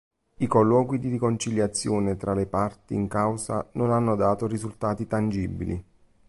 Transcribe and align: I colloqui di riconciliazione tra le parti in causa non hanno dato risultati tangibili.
I 0.37 0.47
colloqui 0.47 0.97
di 0.97 1.09
riconciliazione 1.11 2.17
tra 2.17 2.33
le 2.33 2.47
parti 2.47 2.95
in 2.95 3.07
causa 3.07 3.69
non 3.73 3.91
hanno 3.91 4.15
dato 4.15 4.47
risultati 4.47 5.05
tangibili. 5.05 5.83